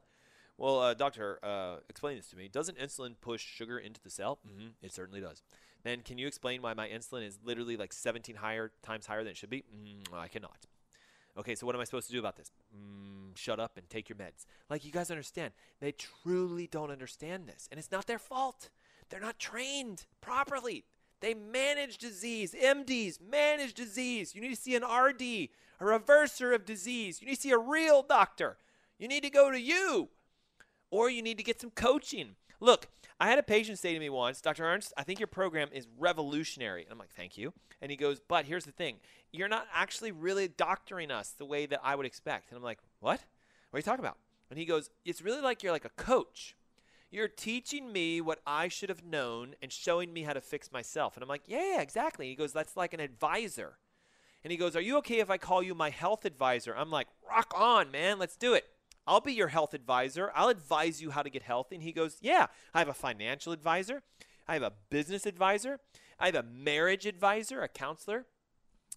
[0.57, 2.49] Well, uh, doctor, uh, explain this to me.
[2.49, 4.39] Doesn't insulin push sugar into the cell?
[4.47, 5.43] Mm-hmm, it certainly does.
[5.85, 9.33] Then can you explain why my insulin is literally like 17 higher times higher than
[9.33, 9.65] it should be?
[9.75, 10.67] Mm, I cannot.
[11.37, 12.53] Okay, so what am I supposed to do about this?
[12.77, 14.45] Mm, shut up and take your meds.
[14.69, 15.53] Like, you guys understand.
[15.81, 17.69] They truly don't understand this.
[17.71, 18.69] And it's not their fault.
[19.09, 20.85] They're not trained properly.
[21.21, 22.55] They manage disease.
[22.55, 24.35] MDs manage disease.
[24.35, 27.23] You need to see an RD, a reverser of disease.
[27.23, 28.59] You need to see a real doctor.
[28.99, 30.11] You need to go to you.
[30.91, 32.37] Or you need to get some coaching.
[32.63, 32.87] Look,
[33.19, 34.65] I had a patient say to me once, Dr.
[34.65, 36.85] Ernst, I think your program is revolutionary.
[36.85, 37.53] And I'm like, thank you.
[37.81, 38.97] And he goes, but here's the thing
[39.33, 42.51] you're not actually really doctoring us the way that I would expect.
[42.51, 43.21] And I'm like, what?
[43.71, 44.17] What are you talking about?
[44.49, 46.55] And he goes, it's really like you're like a coach.
[47.11, 51.17] You're teaching me what I should have known and showing me how to fix myself.
[51.17, 52.29] And I'm like, yeah, yeah, exactly.
[52.29, 53.79] He goes, that's like an advisor.
[54.45, 56.75] And he goes, Are you okay if I call you my health advisor?
[56.77, 58.19] I'm like, Rock on, man.
[58.19, 58.67] Let's do it.
[59.07, 60.31] I'll be your health advisor.
[60.35, 61.77] I'll advise you how to get healthy.
[61.77, 64.03] And he goes, Yeah, I have a financial advisor.
[64.47, 65.81] I have a business advisor.
[66.19, 68.27] I have a marriage advisor, a counselor.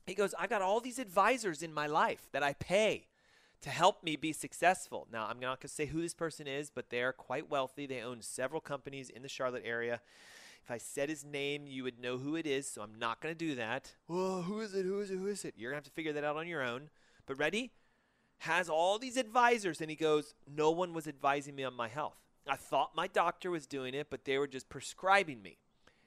[0.06, 3.08] He goes, I got all these advisors in my life that I pay
[3.62, 5.08] to help me be successful.
[5.12, 7.88] Now, I'm not going to say who this person is, but they're quite wealthy.
[7.88, 10.02] They own several companies in the Charlotte area.
[10.64, 13.34] If I said his name, you would know who it is, so I'm not going
[13.34, 13.92] to do that.
[14.08, 14.84] Who is it?
[14.84, 15.18] Who is it?
[15.18, 15.56] Who is it?
[15.58, 16.90] You're going to have to figure that out on your own.
[17.26, 17.72] But ready?
[18.40, 22.18] Has all these advisors, and he goes, No one was advising me on my health.
[22.48, 25.58] I thought my doctor was doing it, but they were just prescribing me.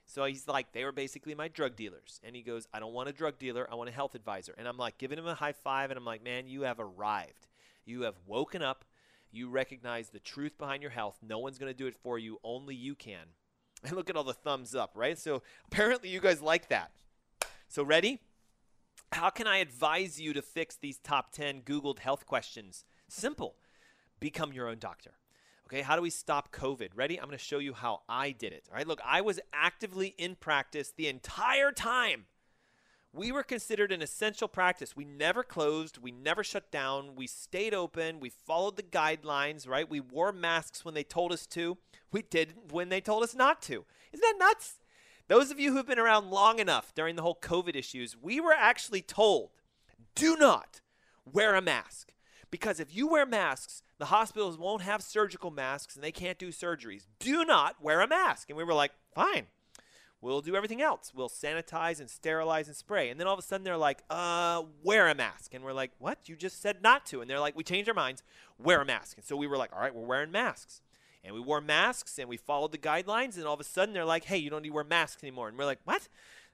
[0.05, 2.19] So he's like, they were basically my drug dealers.
[2.23, 3.67] And he goes, I don't want a drug dealer.
[3.71, 4.55] I want a health advisor.
[4.57, 5.91] And I'm like, giving him a high five.
[5.91, 7.47] And I'm like, man, you have arrived.
[7.85, 8.85] You have woken up.
[9.31, 11.19] You recognize the truth behind your health.
[11.21, 12.39] No one's going to do it for you.
[12.43, 13.17] Only you can.
[13.81, 15.17] And look at all the thumbs up, right?
[15.17, 16.91] So apparently you guys like that.
[17.69, 18.19] So, ready?
[19.11, 22.85] How can I advise you to fix these top 10 Googled health questions?
[23.07, 23.55] Simple.
[24.19, 25.11] Become your own doctor.
[25.67, 26.89] Okay, how do we stop COVID?
[26.95, 27.17] Ready?
[27.17, 28.67] I'm going to show you how I did it.
[28.69, 32.25] All right, look, I was actively in practice the entire time.
[33.13, 34.95] We were considered an essential practice.
[34.95, 39.89] We never closed, we never shut down, we stayed open, we followed the guidelines, right?
[39.89, 41.77] We wore masks when they told us to,
[42.11, 43.85] we didn't when they told us not to.
[44.11, 44.78] Isn't that nuts?
[45.29, 48.51] Those of you who've been around long enough during the whole COVID issues, we were
[48.51, 49.51] actually told
[50.15, 50.81] do not
[51.23, 52.13] wear a mask.
[52.51, 56.49] Because if you wear masks, the hospitals won't have surgical masks and they can't do
[56.49, 57.05] surgeries.
[57.19, 58.49] Do not wear a mask.
[58.49, 59.45] And we were like, fine.
[60.19, 61.13] We'll do everything else.
[61.13, 63.11] We'll sanitize and sterilize and spray.
[63.11, 65.53] And then all of a sudden they're like, uh, wear a mask.
[65.53, 66.27] And we're like, what?
[66.27, 67.21] You just said not to.
[67.21, 68.23] And they're like, we changed our minds,
[68.57, 69.17] wear a mask.
[69.17, 70.81] And so we were like, all right, we're wearing masks.
[71.23, 73.35] And we wore masks and we followed the guidelines.
[73.37, 75.49] And all of a sudden they're like, hey, you don't need to wear masks anymore.
[75.49, 76.07] And we're like, what?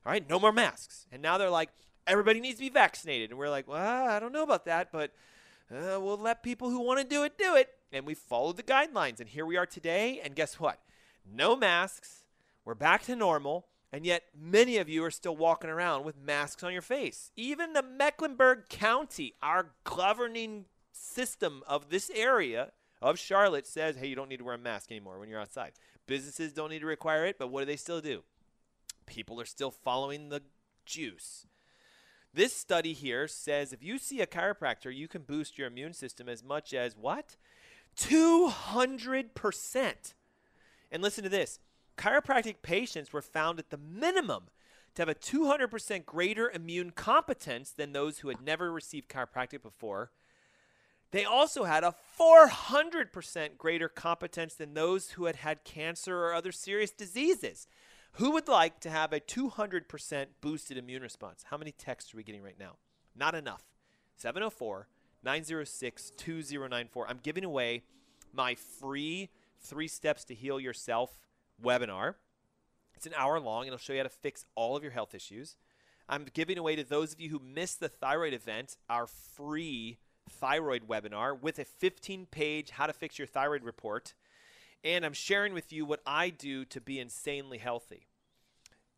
[0.06, 1.06] All right, no more masks.
[1.12, 1.70] And now they're like,
[2.08, 3.32] everybody needs to be vaccinated.
[3.32, 5.12] And we're like, well, I don't know about that, but
[5.72, 7.70] uh, we'll let people who want to do it do it.
[7.92, 9.20] And we followed the guidelines.
[9.20, 10.22] And here we are today.
[10.24, 10.80] And guess what?
[11.26, 12.24] No masks.
[12.64, 13.68] We're back to normal.
[13.92, 17.32] And yet, many of you are still walking around with masks on your face.
[17.36, 24.16] Even the Mecklenburg County, our governing system of this area of Charlotte, says, hey, you
[24.16, 25.74] don't need to wear a mask anymore when you're outside.
[26.08, 28.24] Businesses don't need to require it, but what do they still do?
[29.06, 30.42] People are still following the
[30.86, 31.48] juice.
[32.34, 36.28] This study here says if you see a chiropractor, you can boost your immune system
[36.28, 37.38] as much as what?
[37.98, 40.14] 200%.
[40.92, 41.60] And listen to this
[41.98, 44.50] chiropractic patients were found at the minimum
[44.96, 50.12] to have a 200% greater immune competence than those who had never received chiropractic before.
[51.12, 56.52] They also had a 400% greater competence than those who had had cancer or other
[56.52, 57.68] serious diseases.
[58.14, 61.44] Who would like to have a 200% boosted immune response?
[61.50, 62.78] How many texts are we getting right now?
[63.16, 63.64] Not enough.
[64.18, 64.88] 704
[65.24, 67.10] 906 2094.
[67.10, 67.84] I'm giving away
[68.34, 71.20] my free Three Steps to Heal Yourself
[71.64, 72.16] webinar.
[72.96, 73.64] It's an hour long.
[73.64, 75.58] And it'll show you how to fix all of your health issues.
[76.08, 79.98] I'm giving away to those of you who missed the thyroid event our free
[80.30, 84.14] thyroid webinar with a 15 page how to fix your thyroid report
[84.86, 88.06] and I'm sharing with you what I do to be insanely healthy.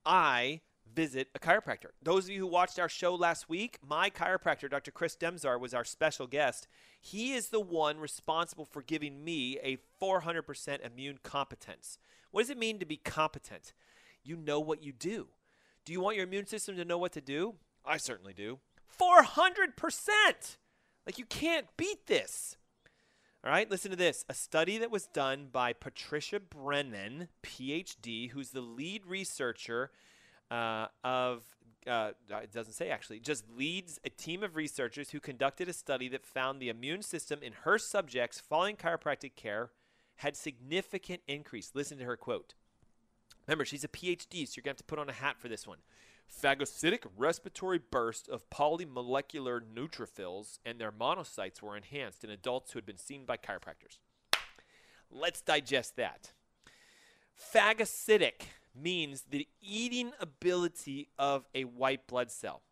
[0.05, 0.59] I
[0.93, 1.91] visit a chiropractor.
[2.03, 4.91] Those of you who watched our show last week, my chiropractor, Dr.
[4.91, 6.67] Chris Demzar, was our special guest.
[6.99, 11.97] He is the one responsible for giving me a 400% immune competence.
[12.31, 13.73] What does it mean to be competent?
[14.23, 15.27] You know what you do.
[15.85, 17.55] Do you want your immune system to know what to do?
[17.85, 18.59] I certainly do.
[18.99, 20.57] 400%!
[21.07, 22.57] Like, you can't beat this.
[23.41, 24.25] All right, listen to this.
[24.27, 29.91] A study that was done by Patricia Brennan, PhD, who's the lead researcher
[30.51, 31.45] uh, of,
[31.89, 36.09] uh, it doesn't say actually, just leads a team of researchers who conducted a study
[36.09, 39.69] that found the immune system in her subjects following chiropractic care
[40.17, 41.71] had significant increase.
[41.73, 42.53] Listen to her quote.
[43.47, 45.47] Remember, she's a PhD, so you're going to have to put on a hat for
[45.47, 45.77] this one
[46.29, 52.85] phagocytic respiratory burst of polymorphonuclear neutrophils and their monocytes were enhanced in adults who had
[52.85, 53.97] been seen by chiropractors.
[55.09, 56.33] Let's digest that.
[57.53, 58.41] Phagocytic
[58.75, 62.63] means the eating ability of a white blood cell.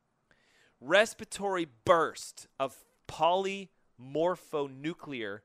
[0.82, 2.76] Respiratory burst of
[3.08, 5.40] polymorphonuclear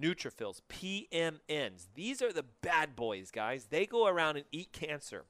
[0.00, 1.86] neutrophils, PMNs.
[1.94, 3.66] These are the bad boys, guys.
[3.70, 5.24] They go around and eat cancer.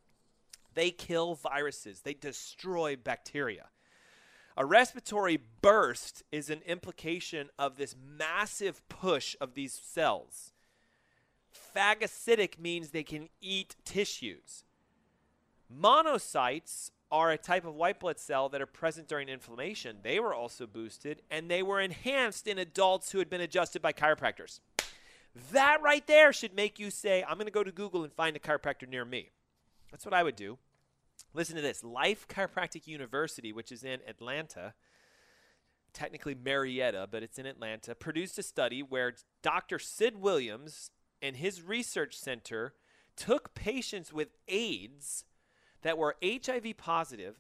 [0.74, 3.68] They kill viruses, they destroy bacteria.
[4.56, 10.52] A respiratory burst is an implication of this massive push of these cells.
[11.74, 14.64] Phagocytic means they can eat tissues.
[15.72, 19.99] Monocytes are a type of white blood cell that are present during inflammation.
[20.03, 23.92] They were also boosted and they were enhanced in adults who had been adjusted by
[23.92, 24.61] chiropractors.
[25.53, 28.36] That right there should make you say, I'm going to go to Google and find
[28.36, 29.30] a chiropractor near me.
[29.95, 30.59] That's what I would do.
[31.34, 34.74] Listen to this Life Chiropractic University, which is in Atlanta,
[35.92, 39.78] technically Marietta, but it's in Atlanta, produced a study where Dr.
[39.78, 40.90] Sid Williams
[41.22, 42.74] and his research center
[43.16, 45.26] took patients with AIDS
[45.82, 47.36] that were HIV positive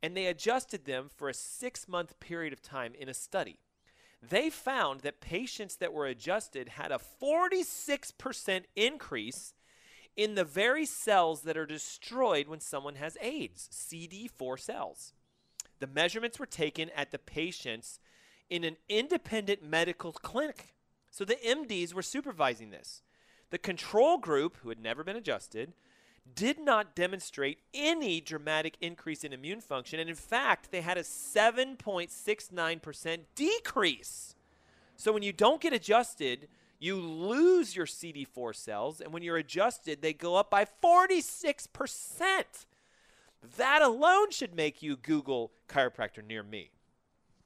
[0.00, 3.58] and they adjusted them for a six month period of time in a study.
[4.22, 9.54] They found that patients that were adjusted had a 46% increase
[10.16, 15.12] in the very cells that are destroyed when someone has AIDS, CD4 cells.
[15.78, 18.00] The measurements were taken at the patients
[18.48, 20.74] in an independent medical clinic.
[21.10, 23.02] So the MDs were supervising this.
[23.50, 25.74] The control group, who had never been adjusted,
[26.34, 30.00] did not demonstrate any dramatic increase in immune function.
[30.00, 34.34] And in fact, they had a 7.69% decrease.
[34.96, 36.48] So when you don't get adjusted,
[36.78, 39.00] you lose your CD4 cells.
[39.00, 42.44] And when you're adjusted, they go up by 46%.
[43.56, 46.70] That alone should make you Google chiropractor near me.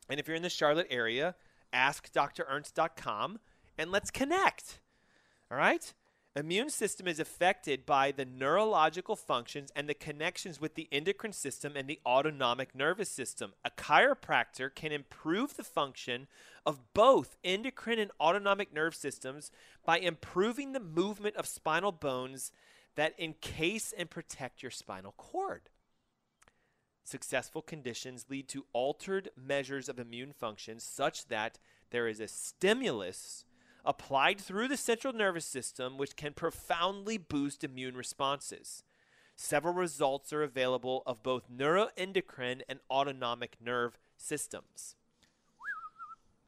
[0.09, 1.35] And if you're in the Charlotte area,
[1.73, 3.39] ask drernst.com
[3.79, 4.81] and let's connect.
[5.51, 5.93] All right?
[6.37, 11.73] Immune system is affected by the neurological functions and the connections with the endocrine system
[11.75, 13.53] and the autonomic nervous system.
[13.65, 16.29] A chiropractor can improve the function
[16.65, 19.51] of both endocrine and autonomic nerve systems
[19.85, 22.53] by improving the movement of spinal bones
[22.95, 25.63] that encase and protect your spinal cord.
[27.03, 31.59] Successful conditions lead to altered measures of immune function such that
[31.91, 33.45] there is a stimulus
[33.85, 38.83] applied through the central nervous system, which can profoundly boost immune responses.
[39.37, 44.97] Several results are available of both neuroendocrine and autonomic nerve systems.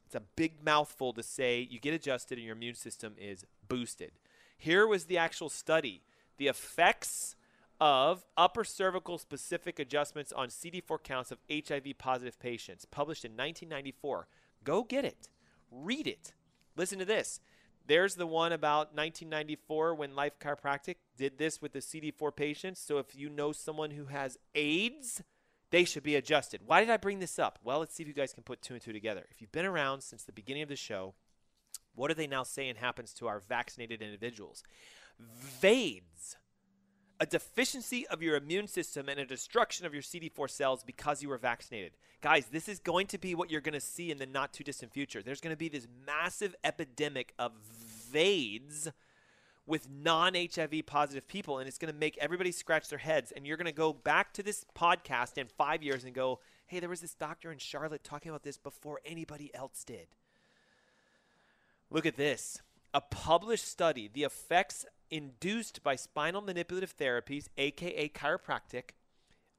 [0.05, 4.11] It's a big mouthful to say you get adjusted and your immune system is boosted.
[4.55, 6.03] Here was the actual study
[6.37, 7.35] the effects
[7.79, 14.27] of upper cervical specific adjustments on CD4 counts of HIV positive patients, published in 1994.
[14.63, 15.29] Go get it,
[15.71, 16.33] read it,
[16.75, 17.39] Listen to this.
[17.85, 22.79] There's the one about 1994 when Life Chiropractic did this with the CD4 patients.
[22.79, 25.21] So if you know someone who has AIDS,
[25.69, 26.61] they should be adjusted.
[26.65, 27.59] Why did I bring this up?
[27.63, 29.25] Well, let's see if you guys can put two and two together.
[29.31, 31.13] If you've been around since the beginning of the show,
[31.95, 34.63] what are they now saying happens to our vaccinated individuals?
[35.19, 36.37] VAIDS,
[37.23, 41.29] a deficiency of your immune system and a destruction of your CD4 cells because you
[41.29, 41.93] were vaccinated.
[42.19, 44.65] Guys, this is going to be what you're going to see in the not too
[44.65, 45.23] distant future.
[45.23, 47.53] There's going to be this massive epidemic of
[48.11, 48.91] VAIDS
[49.65, 53.31] with non HIV positive people, and it's going to make everybody scratch their heads.
[53.31, 56.81] And you're going to go back to this podcast in five years and go, hey,
[56.81, 60.07] there was this doctor in Charlotte talking about this before anybody else did.
[61.89, 62.61] Look at this.
[62.93, 68.95] A published study, the effects induced by spinal manipulative therapies, aka chiropractic,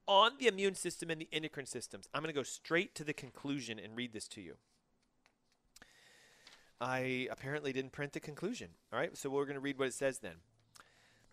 [0.05, 2.09] on the immune system and the endocrine systems.
[2.13, 4.55] I'm going to go straight to the conclusion and read this to you.
[6.81, 8.71] I apparently didn't print the conclusion.
[8.91, 10.35] All right, so we're going to read what it says then.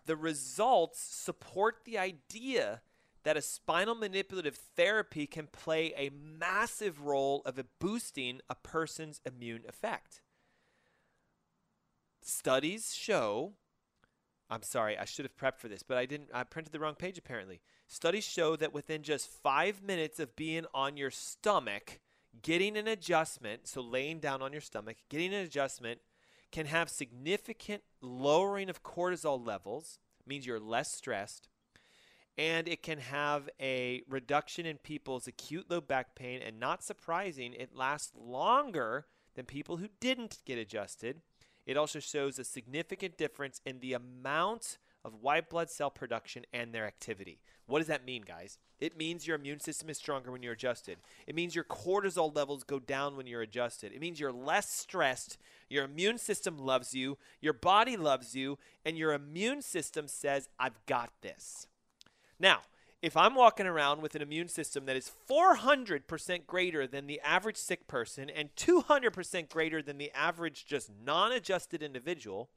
[0.05, 2.81] The results support the idea
[3.23, 9.63] that a spinal manipulative therapy can play a massive role of boosting a person's immune
[9.67, 10.21] effect.
[12.21, 13.53] Studies show
[14.53, 16.29] I'm sorry, I should have prepped for this, but I didn't.
[16.31, 17.59] I printed the wrong page apparently.
[17.87, 21.99] Studies show that within just five minutes of being on your stomach,
[22.43, 26.01] getting an adjustment, so laying down on your stomach, getting an adjustment
[26.51, 29.97] can have significant lowering of cortisol levels,
[30.27, 31.49] means you're less stressed,
[32.37, 37.53] and it can have a reduction in people's acute low back pain, and not surprising,
[37.53, 41.21] it lasts longer than people who didn't get adjusted
[41.65, 46.73] it also shows a significant difference in the amount of white blood cell production and
[46.73, 47.39] their activity.
[47.65, 48.57] What does that mean, guys?
[48.79, 50.97] It means your immune system is stronger when you're adjusted.
[51.27, 53.93] It means your cortisol levels go down when you're adjusted.
[53.93, 55.37] It means you're less stressed.
[55.69, 57.17] Your immune system loves you.
[57.41, 58.57] Your body loves you.
[58.85, 61.67] And your immune system says, I've got this.
[62.39, 62.59] Now,
[63.03, 67.57] if I'm walking around with an immune system that is 400% greater than the average
[67.57, 72.49] sick person and 200% greater than the average just non adjusted individual,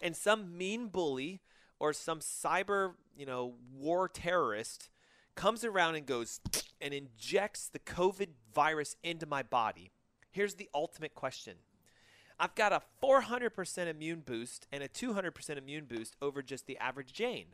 [0.00, 1.40] and some mean bully
[1.80, 4.90] or some cyber, you know, war terrorist
[5.34, 6.40] comes around and goes
[6.80, 9.90] and injects the COVID virus into my body,
[10.30, 11.54] here's the ultimate question.
[12.38, 17.12] I've got a 400% immune boost and a 200% immune boost over just the average
[17.12, 17.46] Jane.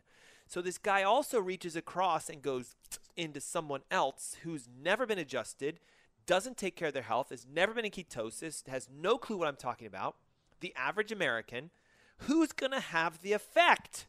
[0.52, 2.74] So this guy also reaches across and goes
[3.16, 5.80] into someone else who's never been adjusted,
[6.26, 9.48] doesn't take care of their health, has never been in ketosis, has no clue what
[9.48, 10.16] I'm talking about.
[10.60, 11.70] The average American,
[12.18, 14.08] who's going to have the effect?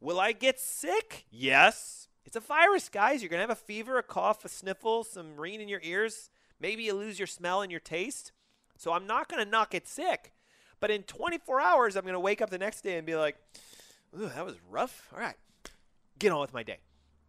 [0.00, 1.26] Will I get sick?
[1.30, 2.08] Yes.
[2.24, 3.20] It's a virus, guys.
[3.20, 6.30] You're going to have a fever, a cough, a sniffle, some ringing in your ears.
[6.58, 8.32] Maybe you lose your smell and your taste.
[8.78, 10.32] So I'm not going to not get sick.
[10.80, 13.36] But in 24 hours, I'm going to wake up the next day and be like,
[14.18, 15.10] ooh, that was rough.
[15.12, 15.36] All right
[16.18, 16.78] get on with my day.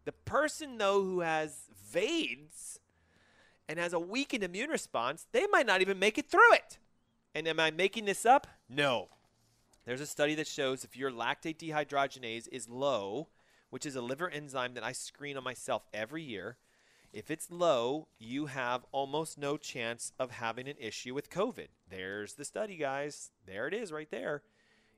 [0.06, 2.80] The person, though, who has VAIDS
[3.68, 6.78] and has a weakened immune response, they might not even make it through it.
[7.36, 8.48] And am I making this up?
[8.70, 9.10] No.
[9.86, 13.28] There's a study that shows if your lactate dehydrogenase is low,
[13.70, 16.58] which is a liver enzyme that I screen on myself every year,
[17.14, 21.68] if it's low, you have almost no chance of having an issue with COVID.
[21.90, 23.32] There's the study, guys.
[23.46, 24.44] There it is right there.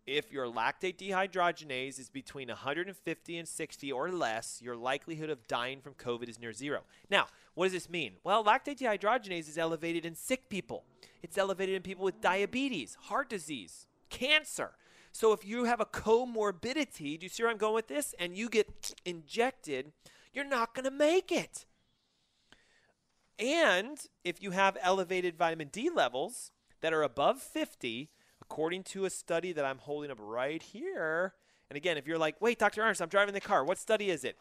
[0.05, 5.81] If your lactate dehydrogenase is between 150 and 60 or less, your likelihood of dying
[5.81, 6.81] from COVID is near zero.
[7.11, 8.13] Now, what does this mean?
[8.23, 10.85] Well, lactate dehydrogenase is elevated in sick people,
[11.21, 14.71] it's elevated in people with diabetes, heart disease, cancer.
[15.11, 18.13] So if you have a comorbidity, do you see where I'm going with this?
[18.19, 19.91] And you get injected,
[20.33, 21.65] you're not going to make it.
[23.37, 28.09] And if you have elevated vitamin D levels that are above 50,
[28.49, 31.33] according to a study that I'm holding up right here,
[31.69, 32.81] and again, if you're like, wait, Dr.
[32.81, 34.37] Ernst, I'm driving the car, what study is it?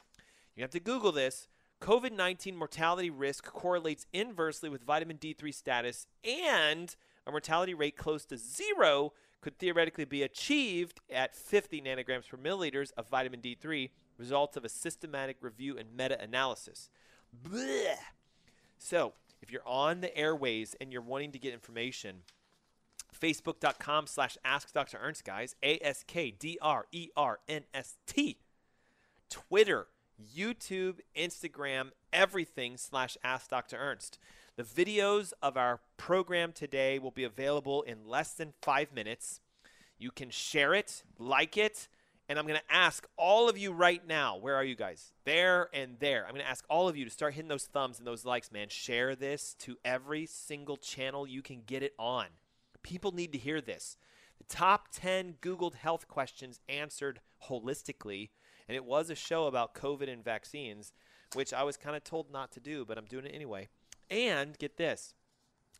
[0.56, 1.46] You have to Google this.
[1.82, 6.96] COVID 19 mortality risk correlates inversely with vitamin D3 status, and
[7.26, 12.90] a mortality rate close to zero could theoretically be achieved at 50 nanograms per milliliters
[12.96, 16.90] of vitamin D3, results of a systematic review and meta analysis.
[18.78, 22.22] So, if you're on the airways and you're wanting to get information,
[23.20, 24.98] facebook.com slash ask Dr.
[25.00, 28.38] Ernst, guys, A S K D R E R N S T.
[29.30, 29.88] Twitter,
[30.34, 33.76] YouTube, Instagram, everything slash ask Dr.
[33.76, 34.18] Ernst.
[34.56, 39.40] The videos of our program today will be available in less than five minutes.
[39.98, 41.88] You can share it, like it,
[42.28, 45.12] and I'm going to ask all of you right now, where are you guys?
[45.24, 46.24] There and there.
[46.26, 48.52] I'm going to ask all of you to start hitting those thumbs and those likes,
[48.52, 48.68] man.
[48.68, 52.26] Share this to every single channel you can get it on.
[52.82, 53.96] People need to hear this.
[54.38, 58.30] The top 10 Googled health questions answered holistically,
[58.68, 60.92] and it was a show about COVID and vaccines,
[61.34, 63.68] which I was kind of told not to do, but I'm doing it anyway.
[64.10, 65.14] And get this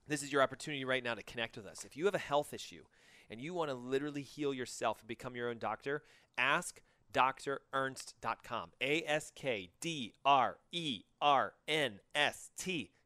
[0.08, 1.84] this is your opportunity right now to connect with us.
[1.84, 2.84] If you have a health issue
[3.30, 6.02] and you want to literally heal yourself and become your own doctor,
[6.36, 6.80] ask
[7.12, 8.70] drernst.com.
[8.80, 12.50] A S K D R E R N S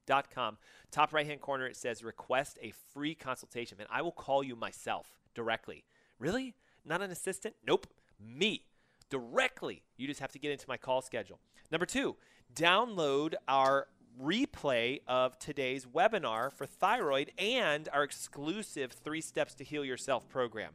[0.06, 0.58] T.com.
[0.90, 3.78] Top right hand corner, it says request a free consultation.
[3.80, 5.84] And I will call you myself directly.
[6.18, 6.54] Really?
[6.84, 7.54] Not an assistant?
[7.66, 7.86] Nope.
[8.20, 8.64] Me
[9.10, 9.82] directly.
[9.96, 11.38] You just have to get into my call schedule.
[11.70, 12.16] Number two,
[12.54, 13.88] download our
[14.20, 20.72] replay of today's webinar for thyroid and our exclusive Three Steps to Heal Yourself program.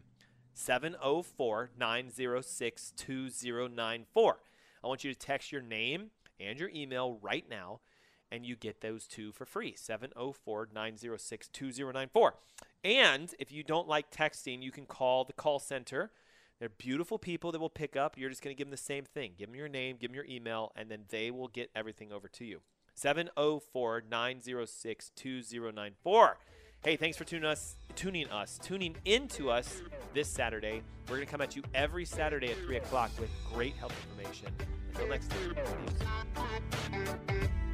[0.54, 4.40] 704 906 2094.
[4.84, 7.80] I want you to text your name and your email right now,
[8.32, 12.34] and you get those two for free 704 906 2094.
[12.84, 16.12] And if you don't like texting, you can call the call center.
[16.60, 18.18] They're beautiful people that will pick up.
[18.18, 19.34] You're just going to give them the same thing.
[19.38, 22.28] Give them your name, give them your email, and then they will get everything over
[22.30, 22.62] to you.
[22.96, 26.38] 704 906 2094.
[26.84, 29.82] Hey, thanks for tuning us, tuning us, tuning into us
[30.14, 30.82] this Saturday.
[31.08, 34.48] We're going to come at you every Saturday at 3 o'clock with great health information.
[34.94, 35.32] Until next
[36.92, 37.58] time.